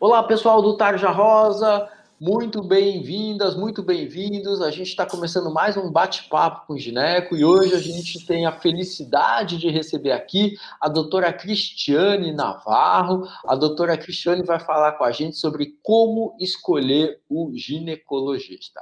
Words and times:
Olá, 0.00 0.22
pessoal 0.22 0.62
do 0.62 0.76
Tarja 0.76 1.10
Rosa, 1.10 1.90
muito 2.20 2.62
bem-vindas, 2.62 3.56
muito 3.56 3.82
bem-vindos. 3.82 4.62
A 4.62 4.70
gente 4.70 4.90
está 4.90 5.04
começando 5.04 5.52
mais 5.52 5.76
um 5.76 5.90
bate-papo 5.90 6.68
com 6.68 6.74
o 6.74 6.78
Gineco 6.78 7.36
e 7.36 7.44
hoje 7.44 7.74
a 7.74 7.80
gente 7.80 8.24
tem 8.24 8.46
a 8.46 8.52
felicidade 8.52 9.58
de 9.58 9.68
receber 9.68 10.12
aqui 10.12 10.56
a 10.80 10.88
doutora 10.88 11.32
Cristiane 11.32 12.32
Navarro. 12.32 13.26
A 13.44 13.56
doutora 13.56 13.98
Cristiane 13.98 14.44
vai 14.44 14.60
falar 14.60 14.92
com 14.92 15.02
a 15.02 15.10
gente 15.10 15.36
sobre 15.36 15.74
como 15.82 16.36
escolher 16.38 17.20
o 17.28 17.50
ginecologista. 17.56 18.80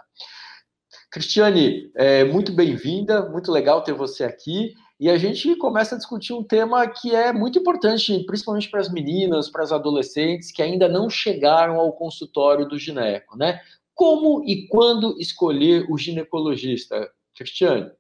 Cristiane, 1.10 1.90
é, 1.96 2.24
muito 2.24 2.52
bem-vinda, 2.52 3.26
muito 3.30 3.50
legal 3.50 3.80
ter 3.80 3.94
você 3.94 4.22
aqui. 4.22 4.74
E 4.98 5.10
a 5.10 5.18
gente 5.18 5.54
começa 5.56 5.94
a 5.94 5.98
discutir 5.98 6.32
um 6.32 6.42
tema 6.42 6.88
que 6.88 7.14
é 7.14 7.30
muito 7.30 7.58
importante, 7.58 8.24
principalmente 8.24 8.70
para 8.70 8.80
as 8.80 8.90
meninas, 8.90 9.50
para 9.50 9.62
as 9.62 9.70
adolescentes 9.70 10.50
que 10.50 10.62
ainda 10.62 10.88
não 10.88 11.10
chegaram 11.10 11.78
ao 11.78 11.92
consultório 11.92 12.66
do 12.66 12.78
gineco, 12.78 13.36
né? 13.36 13.60
Como 13.94 14.42
e 14.42 14.66
quando 14.68 15.14
escolher 15.20 15.86
o 15.90 15.98
ginecologista? 15.98 17.10
Cristiane. 17.34 17.92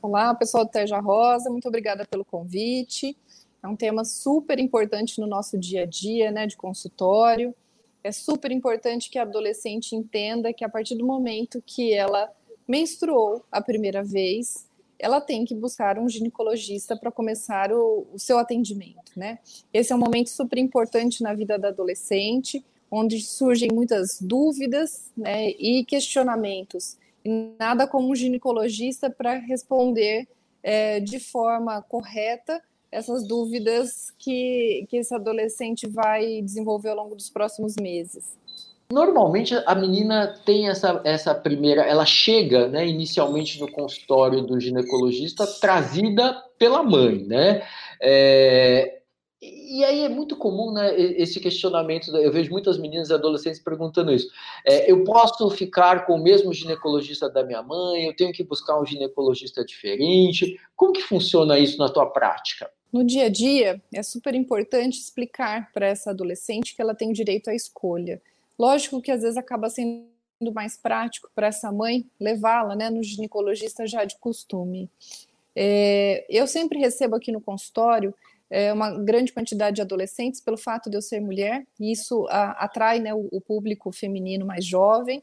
Olá, 0.00 0.34
pessoal 0.34 0.64
do 0.64 0.70
Teja 0.70 0.98
Rosa, 0.98 1.50
muito 1.50 1.68
obrigada 1.68 2.06
pelo 2.06 2.24
convite. 2.24 3.14
É 3.62 3.68
um 3.68 3.76
tema 3.76 4.02
super 4.02 4.58
importante 4.58 5.20
no 5.20 5.26
nosso 5.26 5.58
dia 5.58 5.82
a 5.82 5.86
dia, 5.86 6.30
né, 6.30 6.46
de 6.46 6.56
consultório. 6.56 7.54
É 8.02 8.10
super 8.10 8.50
importante 8.50 9.10
que 9.10 9.18
a 9.18 9.22
adolescente 9.22 9.94
entenda 9.94 10.54
que 10.54 10.64
a 10.64 10.70
partir 10.70 10.94
do 10.94 11.06
momento 11.06 11.62
que 11.66 11.92
ela 11.92 12.32
menstruou 12.70 13.44
a 13.50 13.60
primeira 13.60 14.04
vez, 14.04 14.64
ela 14.96 15.20
tem 15.20 15.44
que 15.44 15.54
buscar 15.54 15.98
um 15.98 16.08
ginecologista 16.08 16.96
para 16.96 17.10
começar 17.10 17.72
o, 17.72 18.06
o, 18.12 18.18
seu 18.18 18.38
atendimento, 18.38 19.12
né? 19.16 19.40
Esse 19.72 19.92
é 19.92 19.96
um 19.96 19.98
momento 19.98 20.30
super 20.30 20.58
importante 20.58 21.20
na 21.20 21.34
vida 21.34 21.58
da 21.58 21.68
adolescente, 21.68 22.64
onde 22.88 23.20
surgem 23.20 23.70
muitas 23.72 24.20
dúvidas, 24.20 25.10
né, 25.16 25.50
e 25.50 25.84
questionamentos. 25.84 26.96
E 27.24 27.54
nada 27.58 27.86
como 27.86 28.08
um 28.08 28.14
ginecologista 28.14 29.10
para 29.10 29.34
responder 29.34 30.28
é, 30.62 31.00
de 31.00 31.18
forma 31.18 31.82
correta 31.82 32.62
essas 32.92 33.26
dúvidas 33.26 34.12
que, 34.18 34.86
que 34.88 34.96
esse 34.96 35.14
adolescente 35.14 35.86
vai 35.86 36.42
desenvolver 36.42 36.90
ao 36.90 36.96
longo 36.96 37.14
dos 37.14 37.30
próximos 37.30 37.76
meses. 37.76 38.36
Normalmente 38.90 39.54
a 39.66 39.74
menina 39.74 40.34
tem 40.44 40.68
essa, 40.68 41.00
essa 41.04 41.32
primeira, 41.32 41.82
ela 41.82 42.04
chega, 42.04 42.66
né, 42.66 42.86
inicialmente 42.86 43.60
no 43.60 43.70
consultório 43.70 44.42
do 44.42 44.58
ginecologista 44.58 45.46
trazida 45.46 46.36
pela 46.58 46.82
mãe, 46.82 47.24
né? 47.24 47.62
É, 48.02 49.00
e 49.40 49.82
aí 49.84 50.02
é 50.02 50.08
muito 50.08 50.36
comum, 50.36 50.72
né, 50.72 50.94
esse 51.00 51.40
questionamento. 51.40 52.14
Eu 52.16 52.32
vejo 52.32 52.50
muitas 52.50 52.76
meninas 52.76 53.08
e 53.08 53.14
adolescentes 53.14 53.60
perguntando 53.60 54.12
isso. 54.12 54.28
É, 54.66 54.90
eu 54.90 55.02
posso 55.04 55.48
ficar 55.50 56.04
com 56.04 56.14
o 56.14 56.22
mesmo 56.22 56.52
ginecologista 56.52 57.30
da 57.30 57.44
minha 57.44 57.62
mãe? 57.62 58.04
Eu 58.04 58.14
tenho 58.14 58.32
que 58.32 58.44
buscar 58.44 58.78
um 58.78 58.84
ginecologista 58.84 59.64
diferente? 59.64 60.60
Como 60.76 60.92
que 60.92 61.00
funciona 61.00 61.58
isso 61.58 61.78
na 61.78 61.88
tua 61.88 62.06
prática? 62.06 62.70
No 62.92 63.04
dia 63.04 63.26
a 63.26 63.28
dia, 63.28 63.80
é 63.94 64.02
super 64.02 64.34
importante 64.34 64.98
explicar 64.98 65.70
para 65.72 65.86
essa 65.86 66.10
adolescente 66.10 66.74
que 66.74 66.82
ela 66.82 66.94
tem 66.94 67.12
direito 67.12 67.48
à 67.48 67.54
escolha. 67.54 68.20
Lógico 68.60 69.00
que 69.00 69.10
às 69.10 69.22
vezes 69.22 69.38
acaba 69.38 69.70
sendo 69.70 70.04
mais 70.52 70.76
prático 70.76 71.30
para 71.34 71.46
essa 71.46 71.72
mãe 71.72 72.04
levá-la 72.20 72.76
né, 72.76 72.90
no 72.90 73.02
ginecologista 73.02 73.86
já 73.86 74.04
de 74.04 74.18
costume. 74.18 74.90
É, 75.56 76.26
eu 76.28 76.46
sempre 76.46 76.78
recebo 76.78 77.16
aqui 77.16 77.32
no 77.32 77.40
consultório 77.40 78.14
é, 78.50 78.70
uma 78.70 78.90
grande 79.02 79.32
quantidade 79.32 79.76
de 79.76 79.80
adolescentes 79.80 80.42
pelo 80.42 80.58
fato 80.58 80.90
de 80.90 80.96
eu 80.98 81.00
ser 81.00 81.20
mulher, 81.20 81.66
e 81.80 81.90
isso 81.90 82.26
a, 82.28 82.50
atrai 82.62 83.00
né, 83.00 83.14
o, 83.14 83.28
o 83.32 83.40
público 83.40 83.90
feminino 83.92 84.44
mais 84.44 84.62
jovem, 84.62 85.22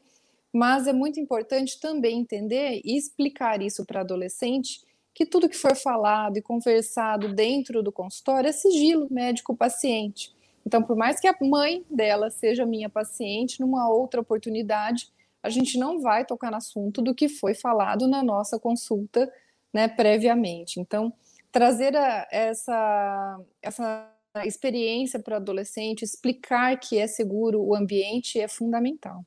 mas 0.52 0.88
é 0.88 0.92
muito 0.92 1.20
importante 1.20 1.78
também 1.78 2.18
entender 2.18 2.80
e 2.84 2.96
explicar 2.96 3.62
isso 3.62 3.86
para 3.86 4.00
adolescente 4.00 4.80
que 5.14 5.24
tudo 5.24 5.48
que 5.48 5.56
for 5.56 5.76
falado 5.76 6.38
e 6.38 6.42
conversado 6.42 7.32
dentro 7.32 7.84
do 7.84 7.92
consultório 7.92 8.48
é 8.48 8.52
sigilo 8.52 9.06
médico-paciente. 9.08 10.36
Então, 10.66 10.82
por 10.82 10.96
mais 10.96 11.20
que 11.20 11.26
a 11.26 11.34
mãe 11.40 11.84
dela 11.90 12.30
seja 12.30 12.66
minha 12.66 12.88
paciente, 12.88 13.60
numa 13.60 13.88
outra 13.88 14.20
oportunidade, 14.20 15.08
a 15.42 15.48
gente 15.48 15.78
não 15.78 16.00
vai 16.00 16.24
tocar 16.24 16.50
no 16.50 16.56
assunto 16.56 17.00
do 17.00 17.14
que 17.14 17.28
foi 17.28 17.54
falado 17.54 18.08
na 18.08 18.22
nossa 18.22 18.58
consulta 18.58 19.32
né, 19.72 19.88
previamente. 19.88 20.80
Então, 20.80 21.12
trazer 21.50 21.96
a, 21.96 22.26
essa, 22.30 23.40
essa 23.62 24.12
experiência 24.44 25.18
para 25.20 25.34
o 25.34 25.36
adolescente, 25.36 26.02
explicar 26.02 26.78
que 26.78 26.98
é 26.98 27.06
seguro 27.06 27.62
o 27.62 27.74
ambiente 27.74 28.40
é 28.40 28.48
fundamental. 28.48 29.24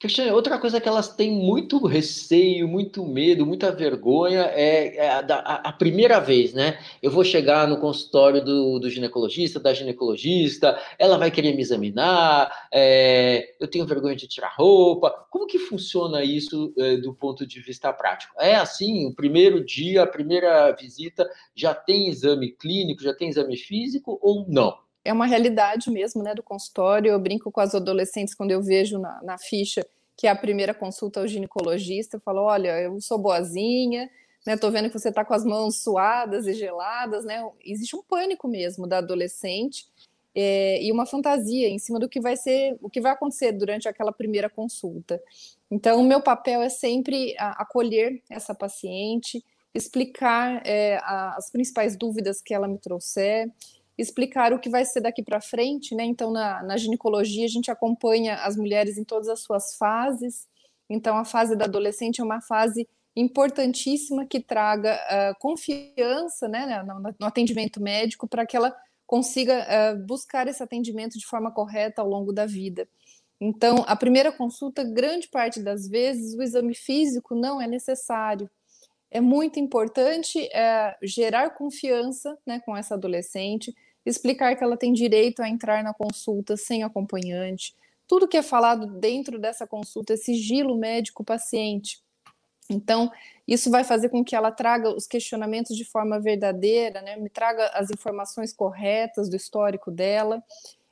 Cristiane, 0.00 0.30
outra 0.30 0.60
coisa 0.60 0.80
que 0.80 0.88
elas 0.88 1.08
têm 1.16 1.32
muito 1.32 1.84
receio, 1.84 2.68
muito 2.68 3.04
medo, 3.04 3.44
muita 3.44 3.72
vergonha 3.72 4.42
é, 4.42 4.96
é 4.96 5.10
a, 5.10 5.18
a, 5.18 5.54
a, 5.70 5.72
primeira 5.72 6.20
vez, 6.20 6.54
né? 6.54 6.78
Eu 7.02 7.10
vou 7.10 7.24
chegar 7.24 7.66
no 7.66 7.80
consultório 7.80 8.44
do, 8.44 8.78
do 8.78 8.88
ginecologista, 8.88 9.58
da 9.58 9.74
ginecologista, 9.74 10.80
ela 11.00 11.18
vai 11.18 11.32
querer 11.32 11.52
me 11.52 11.62
examinar, 11.62 12.68
é, 12.72 13.56
eu 13.58 13.66
tenho 13.66 13.84
vergonha 13.86 14.14
de 14.14 14.28
tirar 14.28 14.54
roupa. 14.56 15.10
Como 15.30 15.48
que 15.48 15.58
funciona 15.58 16.22
isso 16.22 16.72
é, 16.78 16.96
do 16.98 17.12
ponto 17.12 17.44
de 17.44 17.60
vista 17.60 17.92
prático? 17.92 18.36
É 18.38 18.54
assim, 18.54 19.04
o 19.04 19.14
primeiro 19.16 19.64
dia, 19.64 20.04
a 20.04 20.06
primeira 20.06 20.70
visita, 20.80 21.28
já 21.56 21.74
tem 21.74 22.06
exame 22.06 22.52
clínico, 22.52 23.02
já 23.02 23.12
tem 23.12 23.30
exame 23.30 23.56
físico 23.56 24.16
ou 24.22 24.46
não? 24.48 24.78
É 25.08 25.12
uma 25.12 25.26
realidade 25.26 25.90
mesmo, 25.90 26.22
né, 26.22 26.34
do 26.34 26.42
consultório. 26.42 27.10
Eu 27.10 27.18
brinco 27.18 27.50
com 27.50 27.60
as 27.60 27.74
adolescentes 27.74 28.34
quando 28.34 28.50
eu 28.50 28.62
vejo 28.62 28.98
na, 28.98 29.22
na 29.22 29.38
ficha 29.38 29.86
que 30.16 30.26
é 30.26 30.30
a 30.30 30.36
primeira 30.36 30.74
consulta 30.74 31.20
ao 31.20 31.28
ginecologista, 31.28 32.16
eu 32.16 32.20
falo, 32.20 32.42
olha, 32.42 32.80
eu 32.80 33.00
sou 33.00 33.16
boazinha, 33.16 34.10
né, 34.44 34.56
tô 34.56 34.68
vendo 34.68 34.90
que 34.90 34.98
você 34.98 35.12
tá 35.12 35.24
com 35.24 35.32
as 35.32 35.44
mãos 35.44 35.80
suadas 35.80 36.44
e 36.48 36.54
geladas, 36.54 37.24
né, 37.24 37.48
existe 37.64 37.94
um 37.94 38.02
pânico 38.02 38.48
mesmo 38.48 38.84
da 38.84 38.98
adolescente 38.98 39.86
é, 40.34 40.82
e 40.82 40.90
uma 40.90 41.06
fantasia 41.06 41.68
em 41.68 41.78
cima 41.78 42.00
do 42.00 42.08
que 42.08 42.20
vai 42.20 42.36
ser, 42.36 42.76
o 42.82 42.90
que 42.90 43.00
vai 43.00 43.12
acontecer 43.12 43.52
durante 43.52 43.88
aquela 43.88 44.12
primeira 44.12 44.50
consulta. 44.50 45.22
Então, 45.70 46.00
o 46.00 46.04
meu 46.04 46.20
papel 46.20 46.62
é 46.62 46.68
sempre 46.68 47.36
acolher 47.38 48.20
essa 48.28 48.52
paciente, 48.52 49.44
explicar 49.72 50.66
é, 50.66 50.98
as 51.04 51.48
principais 51.48 51.96
dúvidas 51.96 52.42
que 52.42 52.52
ela 52.52 52.66
me 52.66 52.78
trouxer, 52.78 53.48
explicar 53.98 54.52
o 54.52 54.60
que 54.60 54.70
vai 54.70 54.84
ser 54.84 55.00
daqui 55.00 55.22
para 55.22 55.40
frente, 55.40 55.94
né? 55.94 56.04
Então, 56.04 56.30
na, 56.30 56.62
na, 56.62 56.76
ginecologia, 56.76 57.44
a 57.44 57.48
gente 57.48 57.70
acompanha 57.70 58.36
as 58.36 58.56
mulheres 58.56 58.96
em 58.96 59.04
todas 59.04 59.28
as 59.28 59.40
suas 59.40 59.74
fases. 59.74 60.46
Então, 60.88 61.18
a 61.18 61.24
fase 61.24 61.56
da 61.56 61.64
adolescente 61.64 62.20
é 62.20 62.24
uma 62.24 62.40
fase 62.40 62.88
importantíssima 63.16 64.24
que 64.24 64.38
traga 64.38 64.94
uh, 64.94 65.38
confiança 65.40 66.46
né, 66.46 66.82
no, 66.84 67.00
no, 67.00 67.26
atendimento 67.26 67.82
médico 67.82 68.28
para 68.28 68.46
que 68.46 68.56
ela 68.56 68.74
consiga 69.04 69.66
uh, 69.66 70.06
buscar 70.06 70.46
esse 70.46 70.62
atendimento 70.62 71.18
de 71.18 71.26
forma 71.26 71.50
correta 71.50 72.00
ao 72.00 72.08
longo 72.08 72.32
da 72.32 72.46
vida. 72.46 72.88
Então, 73.40 73.84
a 73.88 73.96
primeira 73.96 74.30
consulta, 74.30 74.84
grande 74.84 75.28
parte 75.28 75.60
das 75.60 75.88
vezes, 75.88 76.34
o 76.34 76.42
exame 76.42 76.74
físico 76.74 77.34
não 77.34 77.60
é 77.60 77.66
necessário 77.66 78.48
é 79.10 79.20
muito 79.20 79.58
importante 79.58 80.38
é, 80.52 80.96
gerar 81.02 81.50
confiança 81.50 82.38
né, 82.46 82.60
com 82.60 82.76
essa 82.76 82.94
adolescente, 82.94 83.74
explicar 84.04 84.54
que 84.56 84.62
ela 84.62 84.76
tem 84.76 84.92
direito 84.92 85.40
a 85.40 85.48
entrar 85.48 85.82
na 85.82 85.94
consulta 85.94 86.56
sem 86.56 86.82
acompanhante. 86.82 87.74
Tudo 88.06 88.28
que 88.28 88.36
é 88.36 88.42
falado 88.42 88.86
dentro 88.86 89.38
dessa 89.38 89.66
consulta 89.66 90.14
é 90.14 90.16
sigilo 90.16 90.76
médico-paciente. 90.76 92.02
Então, 92.70 93.10
isso 93.46 93.70
vai 93.70 93.82
fazer 93.82 94.10
com 94.10 94.22
que 94.22 94.36
ela 94.36 94.50
traga 94.50 94.94
os 94.94 95.06
questionamentos 95.06 95.74
de 95.74 95.84
forma 95.84 96.20
verdadeira, 96.20 97.00
né? 97.00 97.16
me 97.16 97.30
traga 97.30 97.66
as 97.68 97.90
informações 97.90 98.52
corretas 98.52 99.28
do 99.30 99.36
histórico 99.36 99.90
dela. 99.90 100.42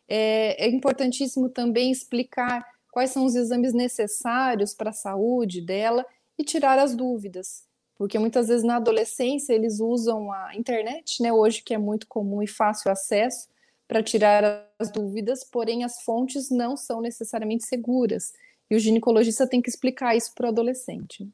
É, 0.08 0.64
é 0.64 0.68
importantíssimo 0.68 1.50
também 1.50 1.90
explicar 1.90 2.66
quais 2.90 3.10
são 3.10 3.26
os 3.26 3.34
exames 3.34 3.74
necessários 3.74 4.72
para 4.72 4.88
a 4.88 4.94
saúde 4.94 5.60
dela 5.60 6.04
e 6.38 6.44
tirar 6.44 6.78
as 6.78 6.94
dúvidas 6.94 7.66
porque 7.96 8.18
muitas 8.18 8.48
vezes 8.48 8.64
na 8.64 8.76
adolescência 8.76 9.52
eles 9.52 9.80
usam 9.80 10.30
a 10.32 10.54
internet, 10.54 11.22
né, 11.22 11.32
hoje 11.32 11.62
que 11.62 11.74
é 11.74 11.78
muito 11.78 12.06
comum 12.06 12.42
e 12.42 12.46
fácil 12.46 12.90
acesso, 12.90 13.48
para 13.88 14.02
tirar 14.02 14.68
as 14.78 14.90
dúvidas, 14.90 15.44
porém 15.44 15.84
as 15.84 16.02
fontes 16.02 16.50
não 16.50 16.76
são 16.76 17.00
necessariamente 17.00 17.66
seguras. 17.66 18.32
E 18.68 18.74
o 18.74 18.78
ginecologista 18.78 19.48
tem 19.48 19.62
que 19.62 19.70
explicar 19.70 20.16
isso 20.16 20.32
para 20.34 20.46
o 20.46 20.48
adolescente. 20.48 21.28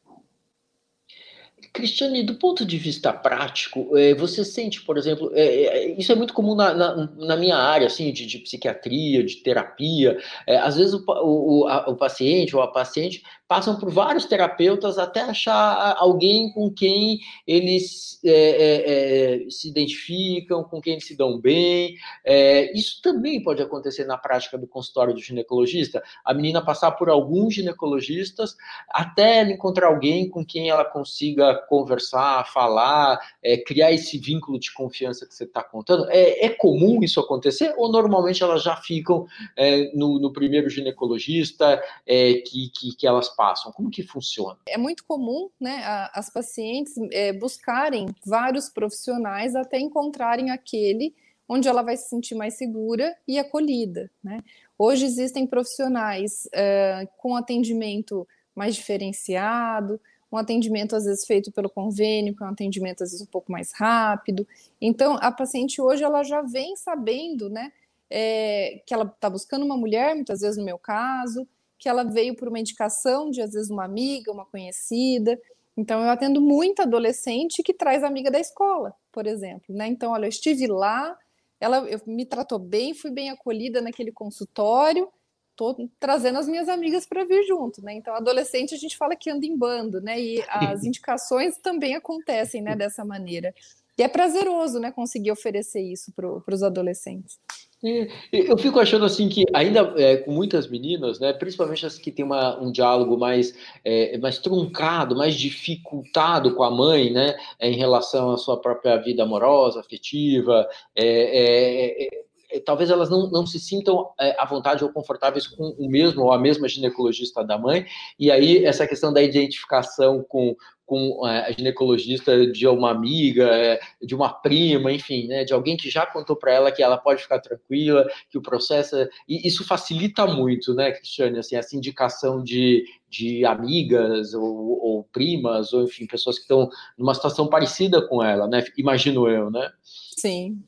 Cristiane, 1.72 2.22
do 2.22 2.34
ponto 2.34 2.66
de 2.66 2.76
vista 2.76 3.12
prático, 3.12 3.96
é, 3.96 4.14
você 4.14 4.44
sente, 4.44 4.82
por 4.82 4.98
exemplo, 4.98 5.30
é, 5.34 5.42
é, 5.42 5.98
isso 5.98 6.12
é 6.12 6.14
muito 6.14 6.34
comum 6.34 6.54
na, 6.54 6.74
na, 6.74 7.06
na 7.16 7.36
minha 7.36 7.56
área, 7.56 7.86
assim, 7.86 8.12
de, 8.12 8.26
de, 8.26 8.38
psiquiatria, 8.38 9.24
de 9.24 9.36
terapia. 9.36 10.18
Às 10.46 10.76
vezes 10.76 10.92
o, 10.92 11.02
o, 11.06 11.66
a, 11.66 11.88
o 11.88 11.96
paciente 11.96 12.54
ou 12.54 12.60
a 12.62 12.70
paciente 12.70 13.22
passam 13.52 13.78
por 13.78 13.90
vários 13.90 14.24
terapeutas 14.24 14.98
até 14.98 15.20
achar 15.20 15.94
alguém 15.98 16.50
com 16.54 16.70
quem 16.70 17.20
eles 17.46 18.18
é, 18.24 19.44
é, 19.44 19.50
se 19.50 19.68
identificam, 19.68 20.64
com 20.64 20.80
quem 20.80 20.94
eles 20.94 21.06
se 21.06 21.14
dão 21.14 21.38
bem. 21.38 21.94
É, 22.24 22.72
isso 22.74 23.02
também 23.02 23.42
pode 23.42 23.60
acontecer 23.60 24.06
na 24.06 24.16
prática 24.16 24.56
do 24.56 24.66
consultório 24.66 25.12
do 25.12 25.20
ginecologista. 25.20 26.02
A 26.24 26.32
menina 26.32 26.64
passar 26.64 26.92
por 26.92 27.10
alguns 27.10 27.54
ginecologistas 27.54 28.56
até 28.88 29.40
ela 29.40 29.50
encontrar 29.50 29.88
alguém 29.88 30.30
com 30.30 30.42
quem 30.42 30.70
ela 30.70 30.86
consiga 30.86 31.61
conversar, 31.68 32.50
falar, 32.52 33.18
é, 33.42 33.56
criar 33.56 33.92
esse 33.92 34.18
vínculo 34.18 34.58
de 34.58 34.72
confiança 34.72 35.26
que 35.26 35.34
você 35.34 35.44
está 35.44 35.62
contando. 35.62 36.08
É, 36.10 36.46
é, 36.46 36.48
comum 36.50 37.02
isso 37.02 37.20
acontecer 37.20 37.74
ou 37.76 37.90
normalmente 37.90 38.42
elas 38.42 38.62
já 38.62 38.76
ficam 38.76 39.26
é, 39.56 39.90
no, 39.94 40.18
no, 40.18 40.32
primeiro 40.32 40.68
ginecologista 40.68 41.82
que, 42.06 42.70
que, 42.74 42.96
que 42.96 43.06
elas 43.06 43.28
passam? 43.28 43.72
Como 43.72 43.90
que 43.90 44.02
funciona? 44.02 44.58
É 44.66 44.78
muito 44.78 45.04
comum, 45.04 45.48
né, 45.60 45.82
as 46.12 46.30
pacientes 46.30 46.94
é, 47.10 47.32
buscarem 47.32 48.06
vários 48.24 48.68
profissionais 48.68 49.54
até 49.54 49.78
encontrarem 49.78 50.50
aquele 50.50 51.14
onde 51.48 51.68
ela 51.68 51.82
vai 51.82 51.96
se 51.96 52.08
sentir 52.08 52.34
mais 52.34 52.54
segura 52.54 53.14
e 53.26 53.38
acolhida, 53.38 54.10
né? 54.22 54.38
Hoje 54.78 55.04
existem 55.04 55.46
profissionais 55.46 56.48
é, 56.52 57.06
com 57.18 57.36
atendimento 57.36 58.26
mais 58.54 58.74
diferenciado, 58.74 60.00
um 60.32 60.38
atendimento 60.38 60.96
às 60.96 61.04
vezes 61.04 61.26
feito 61.26 61.52
pelo 61.52 61.68
convênio, 61.68 62.34
que 62.34 62.42
é 62.42 62.46
um 62.46 62.50
atendimento 62.50 63.02
às 63.02 63.10
vezes 63.10 63.26
um 63.26 63.30
pouco 63.30 63.52
mais 63.52 63.72
rápido. 63.72 64.46
Então, 64.80 65.18
a 65.20 65.30
paciente 65.30 65.80
hoje 65.80 66.02
ela 66.02 66.22
já 66.22 66.42
vem 66.42 66.74
sabendo, 66.76 67.50
né, 67.50 67.72
é, 68.08 68.82
que 68.86 68.92
ela 68.92 69.04
está 69.04 69.28
buscando 69.30 69.64
uma 69.64 69.76
mulher, 69.76 70.14
muitas 70.14 70.40
vezes 70.40 70.56
no 70.56 70.64
meu 70.64 70.78
caso, 70.78 71.46
que 71.78 71.88
ela 71.88 72.04
veio 72.04 72.36
por 72.36 72.48
uma 72.48 72.60
indicação 72.60 73.28
de, 73.28 73.42
às 73.42 73.54
vezes, 73.54 73.68
uma 73.68 73.84
amiga, 73.84 74.30
uma 74.30 74.46
conhecida. 74.46 75.36
Então, 75.76 76.00
eu 76.00 76.10
atendo 76.10 76.40
muita 76.40 76.84
adolescente 76.84 77.62
que 77.62 77.74
traz 77.74 78.04
amiga 78.04 78.30
da 78.30 78.38
escola, 78.38 78.94
por 79.10 79.26
exemplo. 79.26 79.74
Né? 79.74 79.88
Então, 79.88 80.12
olha, 80.12 80.26
eu 80.26 80.28
estive 80.28 80.68
lá, 80.68 81.18
ela 81.58 81.78
eu, 81.88 82.00
me 82.06 82.24
tratou 82.24 82.58
bem, 82.58 82.94
fui 82.94 83.10
bem 83.10 83.30
acolhida 83.30 83.80
naquele 83.80 84.12
consultório, 84.12 85.08
estou 85.52 85.88
trazendo 86.00 86.38
as 86.38 86.48
minhas 86.48 86.68
amigas 86.68 87.06
para 87.06 87.24
vir 87.24 87.44
junto. 87.44 87.82
Né? 87.82 87.94
Então, 87.94 88.14
adolescente, 88.14 88.74
a 88.74 88.78
gente 88.78 88.96
fala 88.96 89.14
que 89.14 89.30
anda 89.30 89.46
em 89.46 89.56
bando, 89.56 90.00
né? 90.00 90.20
e 90.20 90.42
as 90.48 90.84
indicações 90.84 91.56
também 91.58 91.94
acontecem 91.94 92.60
né, 92.60 92.74
dessa 92.74 93.04
maneira. 93.04 93.54
E 93.96 94.02
é 94.02 94.08
prazeroso 94.08 94.80
né, 94.80 94.90
conseguir 94.90 95.30
oferecer 95.30 95.82
isso 95.82 96.12
para 96.12 96.54
os 96.54 96.62
adolescentes. 96.62 97.38
É, 97.84 98.06
eu 98.32 98.56
fico 98.56 98.78
achando 98.78 99.04
assim 99.04 99.28
que 99.28 99.44
ainda 99.52 99.92
é, 99.96 100.16
com 100.18 100.30
muitas 100.30 100.68
meninas, 100.68 101.18
né, 101.18 101.32
principalmente 101.32 101.84
as 101.84 101.98
que 101.98 102.12
têm 102.12 102.24
uma, 102.24 102.56
um 102.60 102.70
diálogo 102.70 103.18
mais, 103.18 103.54
é, 103.84 104.16
mais 104.18 104.38
truncado, 104.38 105.16
mais 105.16 105.34
dificultado 105.34 106.54
com 106.54 106.62
a 106.62 106.70
mãe, 106.70 107.12
né, 107.12 107.36
em 107.60 107.76
relação 107.76 108.30
à 108.30 108.36
sua 108.36 108.60
própria 108.60 108.96
vida 108.98 109.24
amorosa, 109.24 109.80
afetiva, 109.80 110.66
é, 110.94 111.04
é, 111.04 112.04
é, 112.04 112.24
talvez 112.60 112.90
elas 112.90 113.10
não, 113.10 113.30
não 113.30 113.46
se 113.46 113.58
sintam 113.58 114.10
à 114.38 114.44
vontade 114.44 114.84
ou 114.84 114.92
confortáveis 114.92 115.46
com 115.46 115.74
o 115.78 115.88
mesmo 115.88 116.22
ou 116.22 116.32
a 116.32 116.38
mesma 116.38 116.68
ginecologista 116.68 117.44
da 117.44 117.58
mãe, 117.58 117.86
e 118.18 118.30
aí 118.30 118.64
essa 118.64 118.86
questão 118.86 119.12
da 119.12 119.22
identificação 119.22 120.24
com 120.28 120.56
com 120.92 121.26
é, 121.26 121.46
a 121.46 121.50
ginecologista 121.50 122.46
de 122.46 122.66
uma 122.66 122.90
amiga, 122.90 123.44
é, 123.44 123.80
de 124.02 124.14
uma 124.14 124.28
prima, 124.28 124.92
enfim, 124.92 125.26
né, 125.26 125.42
de 125.42 125.54
alguém 125.54 125.74
que 125.74 125.88
já 125.88 126.04
contou 126.04 126.36
para 126.36 126.52
ela 126.52 126.70
que 126.70 126.82
ela 126.82 126.98
pode 126.98 127.22
ficar 127.22 127.38
tranquila, 127.38 128.06
que 128.28 128.36
o 128.36 128.42
processo. 128.42 128.96
É... 128.96 129.08
E 129.26 129.48
isso 129.48 129.64
facilita 129.64 130.26
muito, 130.26 130.74
né, 130.74 130.92
Cristiane, 130.92 131.38
assim, 131.38 131.56
essa 131.56 131.74
indicação 131.74 132.42
de, 132.42 132.84
de 133.08 133.42
amigas 133.42 134.34
ou, 134.34 134.44
ou 134.44 135.04
primas, 135.04 135.72
ou 135.72 135.84
enfim, 135.84 136.06
pessoas 136.06 136.36
que 136.36 136.42
estão 136.42 136.68
numa 136.98 137.14
situação 137.14 137.48
parecida 137.48 138.06
com 138.06 138.22
ela, 138.22 138.46
né? 138.46 138.62
Imagino 138.76 139.26
eu, 139.28 139.50
né? 139.50 139.70
Sim, 139.82 140.62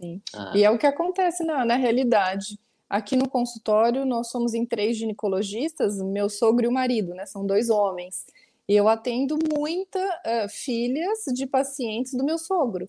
sim. 0.00 0.20
Ah. 0.34 0.52
E 0.54 0.64
é 0.64 0.70
o 0.70 0.78
que 0.78 0.86
acontece 0.86 1.44
na, 1.44 1.64
na 1.64 1.76
realidade. 1.76 2.58
Aqui 2.88 3.16
no 3.16 3.28
consultório, 3.28 4.06
nós 4.06 4.30
somos 4.30 4.54
em 4.54 4.64
três 4.64 4.96
ginecologistas, 4.96 6.00
meu 6.00 6.30
sogro 6.30 6.64
e 6.64 6.68
o 6.68 6.72
marido, 6.72 7.14
né? 7.14 7.26
São 7.26 7.46
dois 7.46 7.68
homens. 7.68 8.24
E 8.66 8.74
eu 8.74 8.88
atendo 8.88 9.38
muita 9.56 9.98
uh, 9.98 10.48
filhas 10.48 11.24
de 11.34 11.46
pacientes 11.46 12.14
do 12.14 12.24
meu 12.24 12.38
sogro. 12.38 12.88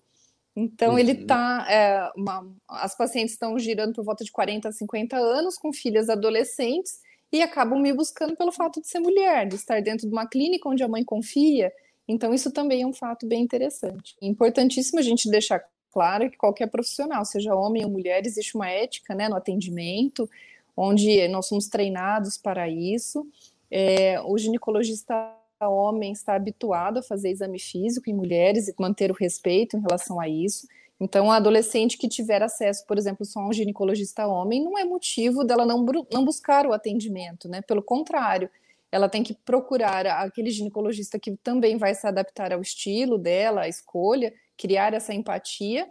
Então, 0.56 0.91
uhum. 0.94 1.00
ele 1.00 1.25
tá. 1.25 1.65
É, 1.69 2.11
uma, 2.17 2.45
as 2.67 2.95
pacientes 2.95 3.33
estão 3.33 3.57
girando 3.57 3.94
por 3.94 4.03
volta 4.03 4.23
de 4.23 4.31
40 4.31 4.67
a 4.67 4.71
50 4.71 5.15
anos, 5.17 5.57
com 5.57 5.71
filhas 5.71 6.09
adolescentes, 6.09 7.00
e 7.31 7.41
acabam 7.41 7.79
me 7.79 7.94
buscando 7.94 8.35
pelo 8.35 8.51
fato 8.51 8.81
de 8.81 8.88
ser 8.88 9.00
mulher, 9.00 9.47
de 9.47 9.55
estar 9.55 9.81
dentro 9.81 10.07
de 10.07 10.13
uma 10.13 10.27
clínica 10.27 10.67
onde 10.67 10.83
a 10.83 10.88
mãe 10.88 11.03
confia. 11.03 11.71
Então, 12.07 12.33
isso 12.33 12.51
também 12.51 12.81
é 12.81 12.88
um 12.88 12.94
fato 12.94 13.25
bem 13.27 13.41
interessante. 13.41 14.15
Importantíssimo 14.21 15.00
a 15.00 15.03
gente 15.03 15.29
deixar 15.29 15.63
claro 15.91 16.30
que 16.30 16.38
qualquer 16.38 16.68
profissional, 16.68 17.24
seja 17.25 17.56
homem 17.56 17.83
ou 17.83 17.91
mulher, 17.91 18.25
existe 18.25 18.56
uma 18.56 18.69
ética 18.69 19.13
né, 19.13 19.27
no 19.30 19.36
atendimento, 19.36 20.30
onde 20.75 21.27
nós 21.27 21.47
somos 21.47 21.68
treinados 21.68 22.38
para 22.38 22.69
isso. 22.69 23.27
É, 23.69 24.19
o 24.21 24.38
ginecologista 24.38 25.36
homem 25.62 26.13
está 26.13 26.36
habituado 26.36 27.00
a 27.00 27.03
fazer 27.03 27.30
exame 27.30 27.59
físico 27.59 28.09
em 28.09 28.13
mulheres 28.13 28.68
e 28.68 28.75
manter 28.80 29.12
o 29.12 29.15
respeito 29.15 29.75
em 29.75 29.81
relação 29.81 30.19
a 30.19 30.27
isso. 30.27 30.68
Então, 31.00 31.31
a 31.31 31.38
adolescente 31.38 31.97
que 31.97 32.09
tiver 32.09 32.41
acesso, 32.41 32.86
por 32.86 32.97
exemplo, 32.97 33.25
só 33.25 33.39
a 33.39 33.47
um 33.47 33.53
ginecologista 33.53 34.27
homem, 34.27 34.63
não 34.63 34.77
é 34.77 34.83
motivo 34.83 35.44
dela 35.44 35.65
não, 35.65 35.86
não 36.12 36.25
buscar 36.25 36.65
o 36.65 36.74
atendimento, 36.74 37.47
né? 37.47 37.62
Pelo 37.62 37.81
contrário, 37.81 38.50
ela 38.91 39.09
tem 39.09 39.24
que 39.24 39.33
procurar 39.33 40.06
aquele 40.06 40.50
ginecologista 40.50 41.19
que 41.19 41.36
também 41.38 41.77
vai 41.77 41.94
se 41.94 42.07
adaptar 42.07 42.53
ao 42.53 42.62
estilo 42.62 43.18
dela, 43.18 43.62
à 43.62 43.68
escolha, 43.68 44.33
criar 44.57 44.94
essa 44.94 45.13
empatia 45.13 45.88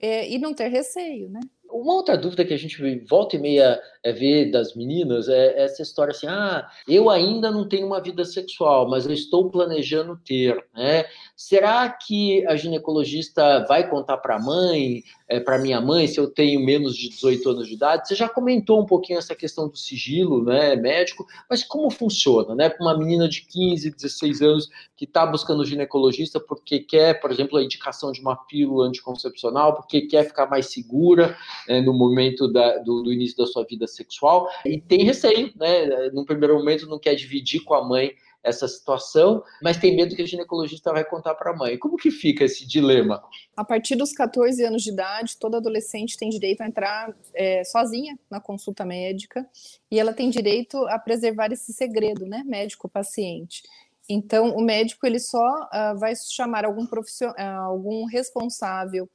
é, 0.00 0.28
e 0.28 0.38
não 0.38 0.54
ter 0.54 0.68
receio, 0.68 1.28
né? 1.28 1.40
Uma 1.70 1.94
outra 1.94 2.16
dúvida 2.16 2.46
que 2.46 2.54
a 2.54 2.56
gente 2.56 3.04
volta 3.04 3.36
e 3.36 3.38
meia 3.38 3.78
é, 4.02 4.10
vê 4.10 4.50
das 4.50 4.74
meninas 4.74 5.28
é 5.28 5.62
essa 5.62 5.82
história 5.82 6.12
assim: 6.12 6.26
ah, 6.26 6.66
eu 6.88 7.10
ainda 7.10 7.50
não 7.50 7.68
tenho 7.68 7.86
uma 7.86 8.00
vida 8.00 8.24
sexual, 8.24 8.88
mas 8.88 9.04
eu 9.04 9.12
estou 9.12 9.50
planejando 9.50 10.18
ter, 10.24 10.56
né? 10.74 11.04
Será 11.40 11.88
que 11.88 12.44
a 12.48 12.56
ginecologista 12.56 13.64
vai 13.68 13.88
contar 13.88 14.16
para 14.16 14.34
a 14.34 14.40
mãe, 14.40 15.04
é, 15.28 15.38
para 15.38 15.56
minha 15.56 15.80
mãe, 15.80 16.08
se 16.08 16.18
eu 16.18 16.26
tenho 16.28 16.58
menos 16.58 16.96
de 16.96 17.08
18 17.10 17.50
anos 17.50 17.68
de 17.68 17.74
idade? 17.74 18.08
Você 18.08 18.16
já 18.16 18.28
comentou 18.28 18.80
um 18.80 18.84
pouquinho 18.84 19.20
essa 19.20 19.36
questão 19.36 19.68
do 19.68 19.76
sigilo, 19.78 20.42
né, 20.42 20.74
médico, 20.74 21.24
mas 21.48 21.62
como 21.62 21.90
funciona, 21.90 22.56
né? 22.56 22.68
Para 22.68 22.84
uma 22.84 22.98
menina 22.98 23.28
de 23.28 23.42
15, 23.42 23.88
16 23.88 24.42
anos 24.42 24.68
que 24.96 25.04
está 25.04 25.24
buscando 25.24 25.64
ginecologista 25.64 26.40
porque 26.40 26.80
quer, 26.80 27.20
por 27.20 27.30
exemplo, 27.30 27.56
a 27.56 27.62
indicação 27.62 28.10
de 28.10 28.20
uma 28.20 28.34
pílula 28.34 28.88
anticoncepcional, 28.88 29.76
porque 29.76 30.08
quer 30.08 30.24
ficar 30.24 30.50
mais 30.50 30.66
segura 30.66 31.36
né, 31.68 31.80
no 31.80 31.94
momento 31.94 32.52
da, 32.52 32.78
do, 32.78 33.04
do, 33.04 33.12
início 33.12 33.36
da 33.36 33.46
sua 33.46 33.64
vida 33.64 33.86
sexual 33.86 34.48
e 34.66 34.80
tem 34.80 35.04
receio, 35.04 35.52
né? 35.54 36.10
No 36.12 36.26
primeiro 36.26 36.56
momento 36.56 36.88
não 36.88 36.98
quer 36.98 37.14
dividir 37.14 37.62
com 37.62 37.74
a 37.74 37.86
mãe 37.86 38.10
essa 38.42 38.68
situação, 38.68 39.42
mas 39.62 39.76
tem 39.76 39.94
medo 39.94 40.14
que 40.14 40.22
a 40.22 40.26
ginecologista 40.26 40.92
vai 40.92 41.04
contar 41.04 41.34
para 41.34 41.50
a 41.50 41.56
mãe. 41.56 41.78
Como 41.78 41.96
que 41.96 42.10
fica 42.10 42.44
esse 42.44 42.66
dilema? 42.66 43.22
A 43.56 43.64
partir 43.64 43.96
dos 43.96 44.12
14 44.12 44.64
anos 44.64 44.82
de 44.82 44.90
idade, 44.90 45.36
toda 45.38 45.58
adolescente 45.58 46.16
tem 46.16 46.30
direito 46.30 46.60
a 46.62 46.66
entrar 46.66 47.14
é, 47.34 47.64
sozinha 47.64 48.18
na 48.30 48.40
consulta 48.40 48.84
médica 48.84 49.46
e 49.90 49.98
ela 49.98 50.12
tem 50.12 50.30
direito 50.30 50.78
a 50.88 50.98
preservar 50.98 51.52
esse 51.52 51.72
segredo, 51.72 52.26
né, 52.26 52.42
médico-paciente. 52.46 53.62
Então, 54.08 54.56
o 54.56 54.62
médico 54.62 55.06
ele 55.06 55.20
só 55.20 55.44
uh, 55.44 55.98
vai 55.98 56.14
chamar 56.16 56.64
algum 56.64 56.86
profissional, 56.86 57.34
uh, 57.36 57.70
algum 57.70 58.06
responsável 58.06 59.08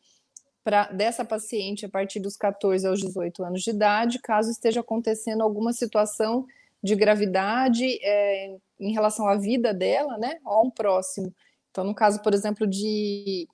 pra, 0.63 0.87
dessa 0.91 1.25
paciente 1.25 1.85
a 1.85 1.89
partir 1.89 2.19
dos 2.19 2.37
14 2.37 2.87
aos 2.87 2.99
18 2.99 3.43
anos 3.43 3.63
de 3.63 3.71
idade, 3.71 4.19
caso 4.19 4.51
esteja 4.51 4.81
acontecendo 4.81 5.41
alguma 5.41 5.73
situação 5.73 6.45
de 6.83 6.95
gravidade 6.95 7.85
é, 8.03 8.57
em 8.79 8.91
relação 8.91 9.27
à 9.27 9.37
vida 9.37 9.73
dela, 9.73 10.17
né, 10.17 10.37
a 10.43 10.61
um 10.61 10.69
próximo. 10.69 11.33
Então, 11.71 11.83
no 11.83 11.95
caso, 11.95 12.21
por 12.21 12.33
exemplo, 12.33 12.67
de 12.67 13.47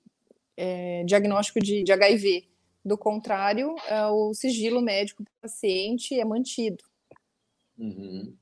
é, 0.56 1.04
diagnóstico 1.04 1.60
de, 1.60 1.82
de, 1.82 1.92
HIV, 1.92 2.48
do 2.84 2.98
contrário, 2.98 3.74
é, 3.88 4.06
o 4.06 4.34
sigilo 4.34 4.82
médico 4.82 5.22
do 5.22 5.30
paciente 5.40 6.18
é 6.18 6.24
mantido. 6.24 6.82
Uhum. 7.78 8.36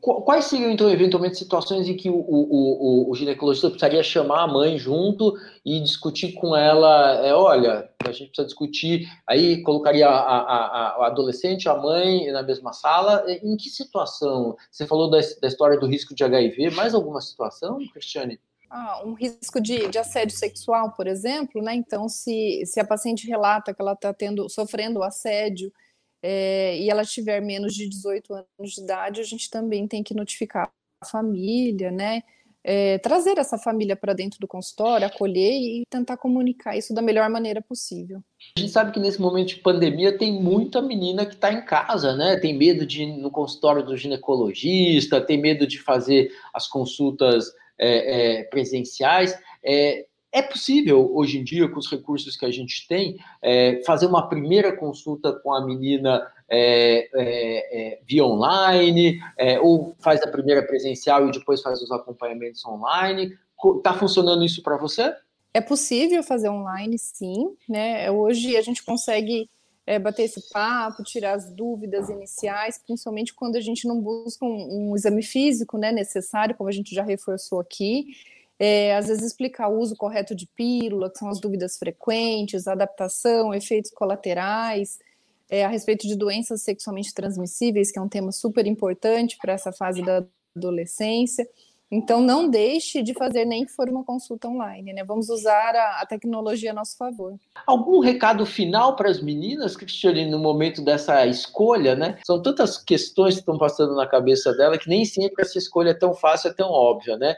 Quais 0.00 0.46
seriam, 0.46 0.70
então, 0.70 0.90
eventualmente, 0.90 1.36
situações 1.36 1.86
em 1.86 1.94
que 1.94 2.08
o, 2.08 2.14
o, 2.14 3.06
o, 3.06 3.10
o, 3.10 3.14
ginecologista 3.14 3.68
precisaria 3.68 4.02
chamar 4.02 4.44
a 4.44 4.46
mãe 4.46 4.78
junto 4.78 5.34
e 5.62 5.80
discutir 5.80 6.32
com 6.32 6.56
ela? 6.56 7.24
É, 7.24 7.34
olha, 7.34 7.90
a 8.02 8.12
gente 8.12 8.28
precisa 8.28 8.46
discutir, 8.46 9.06
aí 9.26 9.62
colocaria 9.62 10.08
a, 10.08 10.12
a, 10.12 11.04
a, 11.04 11.06
adolescente, 11.08 11.68
a 11.68 11.74
mãe 11.74 12.30
na 12.32 12.42
mesma 12.42 12.72
sala. 12.72 13.22
Em 13.28 13.54
que 13.54 13.68
situação? 13.68 14.56
Você 14.70 14.86
falou 14.86 15.10
da, 15.10 15.18
da 15.42 15.48
história 15.48 15.78
do 15.78 15.86
risco 15.86 16.14
de 16.14 16.24
HIV, 16.24 16.70
mais 16.70 16.94
alguma 16.94 17.20
situação, 17.20 17.78
Cristiane? 17.92 18.40
Ah, 18.70 19.02
um 19.04 19.12
risco 19.12 19.60
de, 19.60 19.88
de, 19.88 19.98
assédio 19.98 20.36
sexual, 20.36 20.92
por 20.92 21.06
exemplo, 21.06 21.62
né? 21.62 21.74
Então, 21.74 22.08
se, 22.08 22.64
se 22.64 22.80
a 22.80 22.84
paciente 22.84 23.26
relata 23.26 23.74
que 23.74 23.80
ela 23.80 23.92
está 23.92 24.12
tendo, 24.12 24.48
sofrendo 24.48 25.02
assédio 25.02 25.70
é, 26.26 26.78
e 26.78 26.88
ela 26.88 27.04
tiver 27.04 27.42
menos 27.42 27.74
de 27.74 27.86
18 27.86 28.32
anos 28.32 28.72
de 28.74 28.80
idade, 28.80 29.20
a 29.20 29.24
gente 29.24 29.50
também 29.50 29.86
tem 29.86 30.02
que 30.02 30.14
notificar 30.14 30.72
a 30.98 31.06
família, 31.06 31.90
né? 31.90 32.22
É, 32.66 32.96
trazer 32.96 33.36
essa 33.36 33.58
família 33.58 33.94
para 33.94 34.14
dentro 34.14 34.40
do 34.40 34.48
consultório, 34.48 35.06
acolher 35.06 35.52
e 35.52 35.82
tentar 35.90 36.16
comunicar 36.16 36.78
isso 36.78 36.94
da 36.94 37.02
melhor 37.02 37.28
maneira 37.28 37.60
possível. 37.60 38.22
A 38.56 38.60
gente 38.60 38.72
sabe 38.72 38.90
que 38.90 38.98
nesse 38.98 39.20
momento 39.20 39.48
de 39.48 39.56
pandemia 39.56 40.16
tem 40.16 40.32
muita 40.32 40.80
menina 40.80 41.26
que 41.26 41.34
está 41.34 41.52
em 41.52 41.62
casa, 41.62 42.16
né? 42.16 42.38
Tem 42.38 42.56
medo 42.56 42.86
de 42.86 43.02
ir 43.02 43.18
no 43.18 43.30
consultório 43.30 43.84
do 43.84 43.94
ginecologista, 43.94 45.20
tem 45.20 45.38
medo 45.38 45.66
de 45.66 45.78
fazer 45.78 46.32
as 46.54 46.66
consultas 46.66 47.52
é, 47.78 48.38
é, 48.38 48.44
presenciais. 48.44 49.38
É, 50.34 50.42
possível, 50.42 51.14
hoje 51.14 51.38
em 51.38 51.44
dia, 51.44 51.68
com 51.68 51.78
os 51.78 51.88
recursos 51.88 52.36
que 52.36 52.44
a 52.44 52.50
gente 52.50 52.88
tem, 52.88 53.16
é, 53.40 53.80
fazer 53.86 54.06
uma 54.06 54.28
primeira 54.28 54.76
consulta 54.76 55.32
com 55.32 55.54
a 55.54 55.64
menina 55.64 56.26
é, 56.48 57.08
é, 57.14 57.92
é 57.94 58.00
via 58.04 58.24
online, 58.24 59.20
é, 59.38 59.60
ou 59.60 59.94
faz 60.00 60.20
a 60.22 60.26
primeira 60.26 60.66
presencial 60.66 61.28
e 61.28 61.30
depois 61.30 61.62
faz 61.62 61.80
os 61.80 61.92
acompanhamentos 61.92 62.64
online. 62.66 63.32
Está 63.76 63.94
funcionando 63.94 64.44
isso 64.44 64.60
para 64.60 64.76
você? 64.76 65.14
É 65.54 65.60
possível 65.60 66.20
fazer 66.24 66.48
online, 66.48 66.98
sim. 66.98 67.54
Né? 67.68 68.10
Hoje 68.10 68.56
a 68.56 68.60
gente 68.60 68.82
consegue 68.82 69.48
é, 69.86 70.00
bater 70.00 70.24
esse 70.24 70.48
papo, 70.50 71.04
tirar 71.04 71.34
as 71.34 71.48
dúvidas 71.48 72.08
iniciais, 72.08 72.76
principalmente 72.84 73.32
quando 73.32 73.54
a 73.54 73.60
gente 73.60 73.86
não 73.86 74.00
busca 74.00 74.44
um, 74.44 74.90
um 74.90 74.96
exame 74.96 75.22
físico 75.22 75.78
né, 75.78 75.92
necessário, 75.92 76.56
como 76.56 76.68
a 76.68 76.72
gente 76.72 76.92
já 76.92 77.04
reforçou 77.04 77.60
aqui. 77.60 78.06
É, 78.58 78.94
às 78.96 79.08
vezes 79.08 79.24
explicar 79.24 79.68
o 79.68 79.78
uso 79.78 79.96
correto 79.96 80.34
de 80.34 80.46
pílula, 80.46 81.10
que 81.10 81.18
são 81.18 81.28
as 81.28 81.40
dúvidas 81.40 81.76
frequentes, 81.76 82.68
adaptação, 82.68 83.52
efeitos 83.52 83.90
colaterais, 83.90 84.98
é, 85.50 85.64
a 85.64 85.68
respeito 85.68 86.06
de 86.06 86.16
doenças 86.16 86.62
sexualmente 86.62 87.12
transmissíveis, 87.12 87.90
que 87.90 87.98
é 87.98 88.02
um 88.02 88.08
tema 88.08 88.32
super 88.32 88.66
importante 88.66 89.36
para 89.40 89.52
essa 89.52 89.72
fase 89.72 90.02
da 90.02 90.24
adolescência. 90.56 91.46
Então, 91.90 92.20
não 92.20 92.48
deixe 92.48 93.02
de 93.02 93.14
fazer 93.14 93.44
nem 93.44 93.64
que 93.64 93.70
for 93.70 93.88
uma 93.88 94.02
consulta 94.02 94.48
online, 94.48 94.92
né? 94.92 95.04
Vamos 95.04 95.28
usar 95.28 95.76
a, 95.76 96.00
a 96.00 96.06
tecnologia 96.06 96.72
a 96.72 96.74
nosso 96.74 96.96
favor. 96.96 97.34
Algum 97.66 98.00
recado 98.00 98.44
final 98.44 98.96
para 98.96 99.08
as 99.08 99.22
meninas, 99.22 99.76
Cristiane, 99.76 100.28
no 100.28 100.38
momento 100.38 100.82
dessa 100.82 101.24
escolha, 101.26 101.94
né? 101.94 102.18
São 102.26 102.42
tantas 102.42 102.78
questões 102.78 103.34
que 103.34 103.40
estão 103.40 103.58
passando 103.58 103.94
na 103.94 104.08
cabeça 104.08 104.52
dela 104.54 104.78
que 104.78 104.88
nem 104.88 105.04
sempre 105.04 105.42
essa 105.42 105.56
escolha 105.56 105.90
é 105.90 105.94
tão 105.94 106.14
fácil, 106.14 106.50
é 106.50 106.54
tão 106.54 106.68
óbvia, 106.68 107.16
né? 107.16 107.36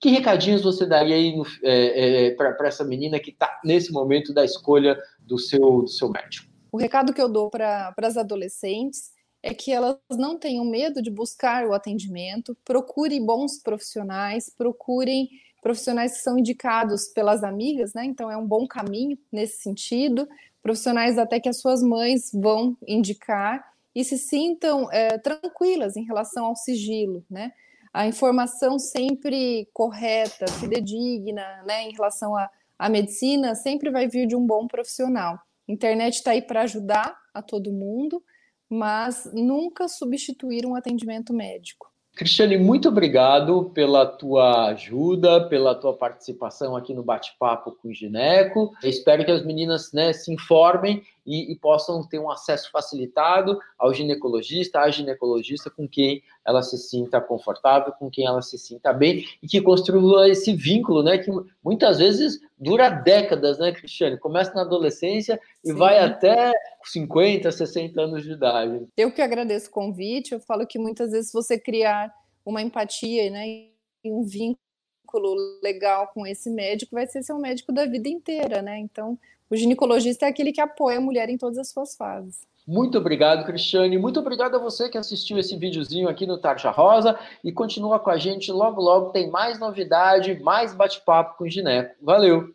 Que 0.00 0.08
recadinhos 0.08 0.62
você 0.62 0.86
daria 0.86 1.14
aí 1.14 1.34
é, 1.62 2.28
é, 2.28 2.30
para 2.30 2.66
essa 2.66 2.82
menina 2.82 3.20
que 3.20 3.30
está 3.30 3.60
nesse 3.62 3.92
momento 3.92 4.32
da 4.32 4.42
escolha 4.42 4.98
do 5.20 5.38
seu, 5.38 5.82
do 5.82 5.88
seu 5.88 6.08
médico? 6.08 6.48
O 6.72 6.78
recado 6.78 7.12
que 7.12 7.20
eu 7.20 7.28
dou 7.28 7.50
para 7.50 7.94
as 7.98 8.16
adolescentes 8.16 9.12
é 9.42 9.52
que 9.52 9.70
elas 9.70 9.98
não 10.12 10.38
tenham 10.38 10.64
medo 10.64 11.02
de 11.02 11.10
buscar 11.10 11.66
o 11.66 11.74
atendimento, 11.74 12.56
procurem 12.64 13.24
bons 13.24 13.58
profissionais, 13.62 14.48
procurem 14.48 15.28
profissionais 15.62 16.12
que 16.12 16.22
são 16.22 16.38
indicados 16.38 17.08
pelas 17.08 17.44
amigas, 17.44 17.92
né? 17.92 18.04
Então 18.04 18.30
é 18.30 18.36
um 18.36 18.46
bom 18.46 18.66
caminho 18.66 19.18
nesse 19.30 19.62
sentido, 19.62 20.26
profissionais 20.62 21.18
até 21.18 21.38
que 21.38 21.48
as 21.48 21.60
suas 21.60 21.82
mães 21.82 22.30
vão 22.32 22.76
indicar 22.86 23.70
e 23.94 24.02
se 24.04 24.16
sintam 24.16 24.90
é, 24.90 25.18
tranquilas 25.18 25.96
em 25.96 26.04
relação 26.04 26.46
ao 26.46 26.56
sigilo, 26.56 27.24
né? 27.28 27.52
A 27.92 28.06
informação 28.06 28.78
sempre 28.78 29.68
correta, 29.72 30.46
fidedigna, 30.60 31.62
né, 31.66 31.84
em 31.84 31.92
relação 31.92 32.36
à, 32.36 32.48
à 32.78 32.88
medicina, 32.88 33.54
sempre 33.54 33.90
vai 33.90 34.08
vir 34.08 34.26
de 34.26 34.36
um 34.36 34.46
bom 34.46 34.66
profissional. 34.66 35.38
A 35.68 35.72
internet 35.72 36.14
está 36.14 36.32
aí 36.32 36.42
para 36.42 36.62
ajudar 36.62 37.16
a 37.34 37.42
todo 37.42 37.72
mundo, 37.72 38.22
mas 38.68 39.28
nunca 39.32 39.88
substituir 39.88 40.64
um 40.64 40.76
atendimento 40.76 41.32
médico. 41.32 41.90
Cristiane, 42.14 42.58
muito 42.58 42.88
obrigado 42.88 43.70
pela 43.72 44.04
tua 44.04 44.68
ajuda, 44.68 45.48
pela 45.48 45.74
tua 45.74 45.96
participação 45.96 46.76
aqui 46.76 46.92
no 46.92 47.02
bate-papo 47.02 47.72
com 47.72 47.88
o 47.88 47.94
Gineco. 47.94 48.72
Espero 48.82 49.24
que 49.24 49.30
as 49.30 49.44
meninas 49.44 49.92
né, 49.92 50.12
se 50.12 50.32
informem 50.32 51.02
e, 51.24 51.52
e, 51.52 51.56
possam 51.56 52.06
ter 52.06 52.18
um 52.18 52.30
acesso 52.30 52.70
facilitado 52.70 53.58
ao 53.78 53.94
ginecologista, 53.94 54.80
à 54.80 54.90
ginecologista 54.90 55.70
com 55.70 55.88
quem 55.88 56.22
ela 56.50 56.62
se 56.62 56.76
sinta 56.76 57.20
confortável, 57.20 57.92
com 57.92 58.10
quem 58.10 58.26
ela 58.26 58.42
se 58.42 58.58
sinta 58.58 58.92
bem 58.92 59.24
e 59.42 59.46
que 59.46 59.60
construa 59.60 60.28
esse 60.28 60.52
vínculo, 60.52 61.02
né, 61.02 61.18
que 61.18 61.30
muitas 61.64 61.98
vezes 61.98 62.38
dura 62.58 62.90
décadas, 62.90 63.58
né, 63.58 63.72
Cristiane? 63.72 64.18
Começa 64.18 64.52
na 64.54 64.62
adolescência 64.62 65.40
e 65.64 65.68
Sim. 65.68 65.74
vai 65.74 65.98
até 65.98 66.52
50, 66.84 67.50
60 67.50 68.00
anos 68.00 68.22
de 68.22 68.32
idade. 68.32 68.86
Eu 68.96 69.12
que 69.12 69.22
agradeço 69.22 69.68
o 69.68 69.72
convite, 69.72 70.32
eu 70.32 70.40
falo 70.40 70.66
que 70.66 70.78
muitas 70.78 71.12
vezes 71.12 71.32
você 71.32 71.58
criar 71.58 72.12
uma 72.44 72.60
empatia, 72.60 73.30
né, 73.30 73.46
e 73.48 73.70
um 74.04 74.22
vínculo 74.22 75.36
legal 75.62 76.10
com 76.14 76.26
esse 76.26 76.50
médico 76.50 76.94
vai 76.94 77.06
ser 77.06 77.22
seu 77.22 77.38
médico 77.38 77.72
da 77.72 77.84
vida 77.86 78.08
inteira, 78.08 78.62
né? 78.62 78.78
Então, 78.78 79.18
o 79.50 79.56
ginecologista 79.56 80.26
é 80.26 80.28
aquele 80.28 80.52
que 80.52 80.60
apoia 80.60 80.98
a 80.98 81.00
mulher 81.00 81.28
em 81.28 81.36
todas 81.36 81.58
as 81.58 81.68
suas 81.68 81.96
fases. 81.96 82.40
Muito 82.70 82.98
obrigado, 82.98 83.44
Cristiane. 83.44 83.98
Muito 83.98 84.20
obrigado 84.20 84.54
a 84.54 84.58
você 84.60 84.88
que 84.88 84.96
assistiu 84.96 85.36
esse 85.36 85.56
videozinho 85.56 86.08
aqui 86.08 86.24
no 86.24 86.38
Tarja 86.38 86.70
Rosa 86.70 87.18
e 87.42 87.50
continua 87.50 87.98
com 87.98 88.10
a 88.10 88.16
gente. 88.16 88.52
Logo, 88.52 88.80
logo 88.80 89.10
tem 89.10 89.28
mais 89.28 89.58
novidade, 89.58 90.38
mais 90.40 90.72
bate-papo 90.72 91.36
com 91.36 91.42
o 91.42 91.50
Gineco. 91.50 91.96
Valeu! 92.00 92.54